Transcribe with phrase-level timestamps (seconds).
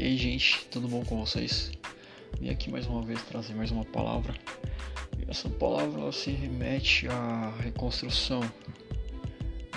[0.00, 1.70] E aí, gente, tudo bom com vocês?
[2.40, 4.32] Vim aqui mais uma vez trazer mais uma palavra.
[5.18, 8.40] E essa palavra se remete à reconstrução.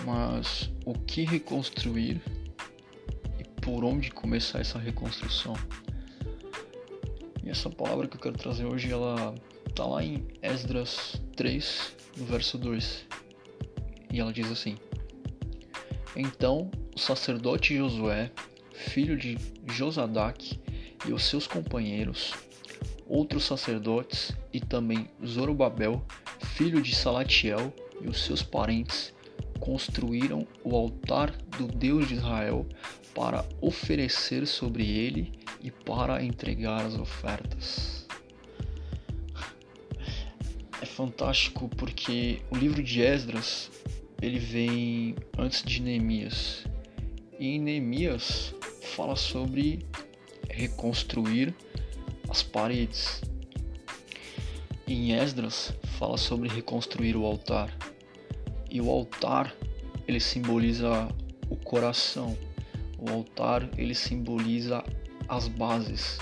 [0.05, 2.21] Mas o que reconstruir
[3.38, 5.55] e por onde começar essa reconstrução?
[7.43, 9.36] E essa palavra que eu quero trazer hoje, ela
[9.75, 13.05] tá lá em Esdras 3, no verso 2.
[14.10, 14.78] E ela diz assim:
[16.15, 18.32] Então o sacerdote Josué
[18.83, 19.37] filho de
[19.68, 20.60] Josadac,
[21.05, 22.33] e os seus companheiros,
[23.07, 26.06] outros sacerdotes, e também Zorobabel,
[26.56, 29.14] filho de Salatiel, e os seus parentes,
[29.59, 32.66] construíram o altar do Deus de Israel
[33.16, 38.08] para oferecer sobre ele e para entregar as ofertas.
[40.81, 43.72] É fantástico porque o livro de Esdras
[44.22, 46.66] ele vem antes de Neemias.
[47.39, 48.53] E em Neemias
[48.94, 49.83] fala sobre
[50.49, 51.53] reconstruir
[52.30, 53.22] as paredes.
[54.88, 57.75] Em Esdras fala sobre reconstruir o altar.
[58.69, 59.55] E o altar
[60.08, 61.08] ele simboliza
[61.49, 62.38] o coração.
[62.99, 64.83] O altar ele simboliza
[65.27, 66.19] as bases.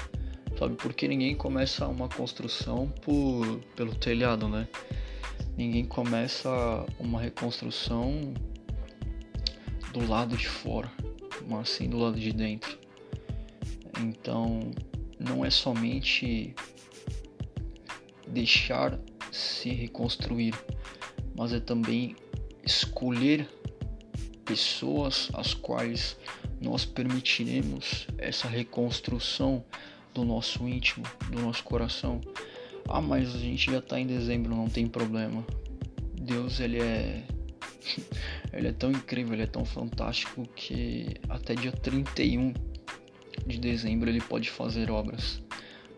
[0.57, 0.75] Sabe?
[0.75, 4.65] Porque ninguém começa uma construção por pelo telhado, né?
[5.57, 6.49] Ninguém começa
[6.97, 8.33] uma reconstrução
[9.91, 10.89] do lado de fora
[11.51, 12.79] mas sim do lado de dentro.
[13.99, 14.71] Então,
[15.19, 16.55] não é somente
[18.25, 18.97] deixar
[19.31, 20.53] se reconstruir,
[21.35, 22.15] mas é também
[22.63, 23.47] escolher
[24.45, 26.17] pessoas às quais
[26.61, 29.63] nós permitiremos essa reconstrução
[30.13, 32.21] do nosso íntimo, do nosso coração.
[32.87, 35.45] Ah, mas a gente já está em dezembro, não tem problema.
[36.13, 37.23] Deus ele é
[38.53, 42.53] ele é tão incrível, ele é tão fantástico que até dia 31
[43.45, 45.41] de dezembro ele pode fazer obras.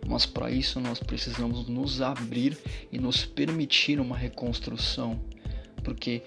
[0.06, 2.58] Mas para isso nós precisamos nos abrir
[2.92, 5.20] e nos permitir uma reconstrução,
[5.84, 6.22] porque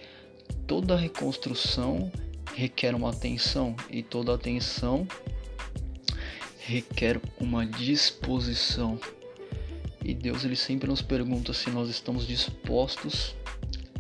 [0.67, 2.11] toda reconstrução
[2.55, 5.07] requer uma atenção e toda atenção
[6.59, 8.99] requer uma disposição.
[10.05, 13.35] E Deus ele sempre nos pergunta se nós estamos dispostos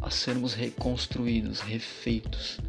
[0.07, 2.61] a sermos reconstruídos, refeitos.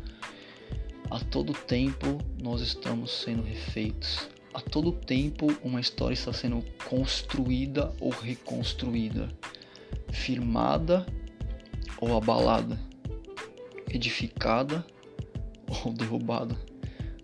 [1.11, 4.27] A todo tempo nós estamos sendo refeitos.
[4.55, 9.29] A todo tempo uma história está sendo construída ou reconstruída,
[10.11, 11.05] firmada
[12.01, 12.79] ou abalada,
[13.87, 14.83] edificada
[15.85, 16.59] ou derrubada.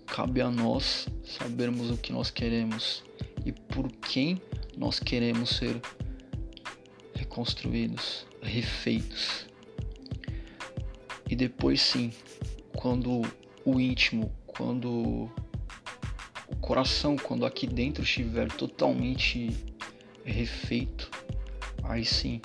[0.06, 3.04] Cabe a nós sabermos o que nós queremos
[3.44, 4.40] e por quem
[4.78, 5.82] nós queremos ser
[7.16, 9.52] reconstruídos, refeitos.
[11.34, 12.12] E depois sim,
[12.78, 13.24] quando
[13.66, 15.32] o íntimo, quando
[16.48, 19.50] o coração, quando aqui dentro estiver totalmente
[20.24, 21.10] refeito,
[21.82, 22.40] aí sim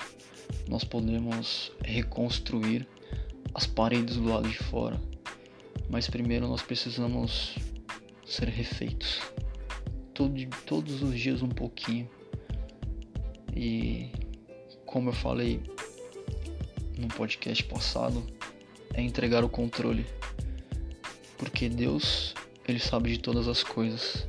[0.67, 2.87] nós podemos reconstruir
[3.53, 4.99] as paredes do lado de fora.
[5.87, 7.53] Mas primeiro nós precisamos
[8.25, 9.21] ser refeitos.
[10.15, 10.33] Todo,
[10.65, 12.09] todos os dias um pouquinho.
[13.55, 14.09] E
[14.83, 15.61] como eu falei
[16.97, 18.25] no podcast passado,
[18.99, 20.05] é entregar o controle.
[21.37, 22.33] Porque Deus,
[22.67, 24.27] ele sabe de todas as coisas.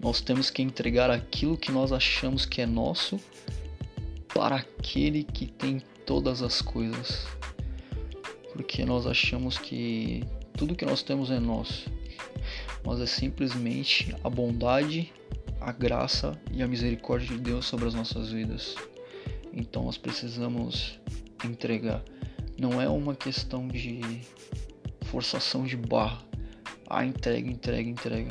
[0.00, 3.18] Nós temos que entregar aquilo que nós achamos que é nosso
[4.34, 7.26] para aquele que tem todas as coisas.
[8.52, 10.24] Porque nós achamos que
[10.54, 11.90] tudo que nós temos é nosso,
[12.84, 15.12] mas é simplesmente a bondade,
[15.60, 18.74] a graça e a misericórdia de Deus sobre as nossas vidas.
[19.52, 20.98] Então nós precisamos
[21.44, 22.02] entregar.
[22.58, 24.00] Não é uma questão de
[25.06, 26.24] forçação de barra.
[26.88, 28.30] Ah, entrega, entrega, entrega.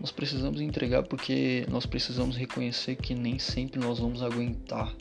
[0.00, 4.94] Nós precisamos entregar porque nós precisamos reconhecer que nem sempre nós vamos aguentar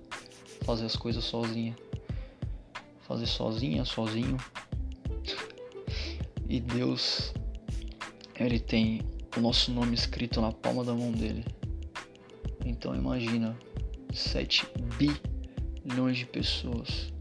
[0.63, 1.75] fazer as coisas sozinha.
[3.01, 4.37] Fazer sozinha, sozinho.
[6.47, 7.33] E Deus,
[8.39, 9.01] Ele tem
[9.35, 11.43] o nosso nome escrito na palma da mão dele.
[12.63, 13.57] Então imagina
[14.13, 14.67] 7
[15.83, 17.11] bilhões de pessoas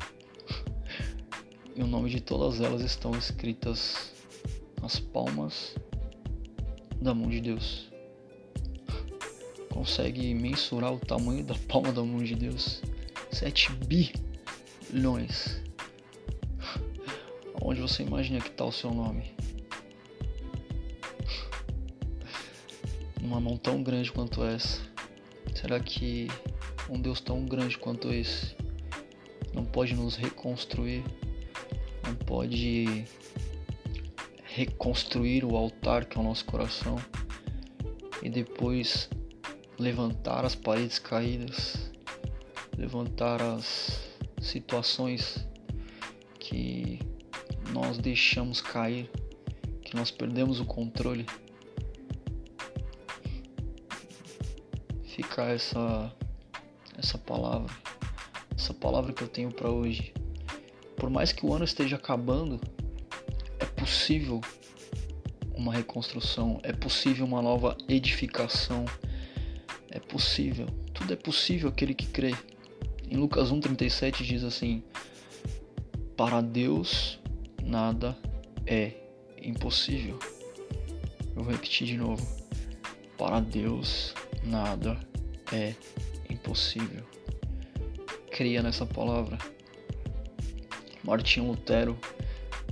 [1.74, 4.12] e o nome de todas elas estão escritas
[4.80, 5.74] nas palmas
[7.00, 7.90] da mão de Deus.
[9.70, 12.82] Consegue mensurar o tamanho da palma da mão de Deus?
[13.30, 15.62] 7 bilhões.
[17.60, 19.34] Onde você imagina que está o seu nome?
[23.20, 24.80] Numa mão tão grande quanto essa.
[25.54, 26.28] Será que
[26.90, 28.54] um Deus tão grande quanto esse
[29.54, 31.02] não pode nos reconstruir?
[32.04, 33.04] Não pode
[34.44, 36.96] reconstruir o altar que é o nosso coração
[38.22, 39.08] e depois
[39.78, 41.90] levantar as paredes caídas,
[42.76, 44.10] levantar as
[44.40, 45.46] situações
[46.38, 46.98] que
[47.72, 49.10] nós deixamos cair,
[49.82, 51.26] que nós perdemos o controle.
[55.04, 56.14] Fica essa
[56.96, 57.74] essa palavra,
[58.56, 60.12] essa palavra que eu tenho para hoje.
[60.96, 62.60] Por mais que o ano esteja acabando,
[63.58, 64.40] é possível
[65.54, 68.84] uma reconstrução, é possível uma nova edificação.
[69.90, 72.34] É possível, tudo é possível aquele que crê.
[73.08, 74.82] Em Lucas 1:37 diz assim:
[76.16, 77.18] Para Deus
[77.62, 78.16] nada
[78.66, 78.92] é
[79.42, 80.18] impossível.
[81.36, 82.26] Eu vou repetir de novo.
[83.18, 84.98] Para Deus nada
[85.52, 85.74] é
[86.30, 87.04] impossível.
[88.30, 89.38] Creia nessa palavra.
[91.04, 91.98] Martinho Lutero,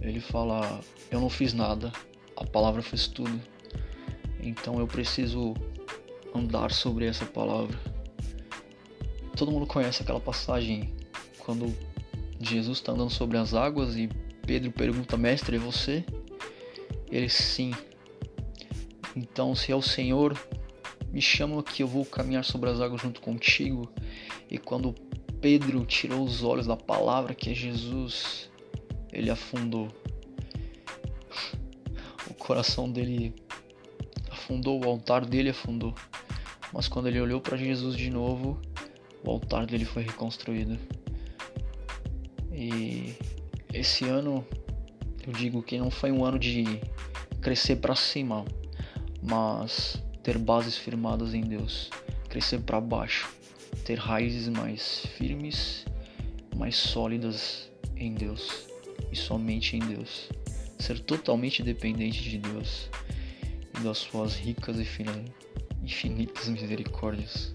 [0.01, 0.81] ele fala:
[1.11, 1.93] Eu não fiz nada,
[2.37, 3.41] a palavra fez tudo.
[4.43, 5.55] Então eu preciso
[6.35, 7.79] andar sobre essa palavra.
[9.37, 10.95] Todo mundo conhece aquela passagem
[11.39, 11.75] quando
[12.41, 14.09] Jesus está andando sobre as águas e
[14.47, 16.05] Pedro pergunta: Mestre, é você?
[17.11, 17.73] Ele sim.
[19.15, 20.39] Então, se é o Senhor,
[21.13, 23.91] me chama que eu vou caminhar sobre as águas junto contigo.
[24.51, 24.95] E quando
[25.41, 28.51] Pedro tirou os olhos da palavra que é Jesus,
[29.13, 29.89] ele afundou
[32.51, 33.33] coração dele
[34.29, 35.95] afundou, o altar dele afundou.
[36.73, 38.61] Mas quando ele olhou para Jesus de novo,
[39.23, 40.77] o altar dele foi reconstruído.
[42.53, 43.15] E
[43.73, 44.45] esse ano,
[45.25, 46.65] eu digo que não foi um ano de
[47.41, 48.45] crescer para cima,
[49.23, 51.89] mas ter bases firmadas em Deus,
[52.29, 53.31] crescer para baixo,
[53.85, 55.85] ter raízes mais firmes,
[56.57, 58.69] mais sólidas em Deus
[59.11, 60.29] e somente em Deus
[60.81, 62.89] ser totalmente dependente de Deus
[63.79, 64.85] e das suas ricas e
[65.83, 67.53] infinitas misericórdias.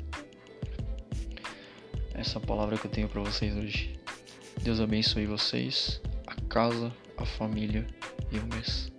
[2.14, 4.00] Essa é palavra que eu tenho para vocês hoje.
[4.62, 7.86] Deus abençoe vocês, a casa, a família
[8.32, 8.95] e o mês.